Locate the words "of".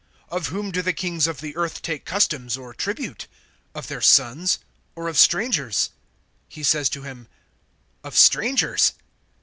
0.29-0.47, 1.27-1.41, 3.75-3.87, 5.07-5.15, 8.03-8.17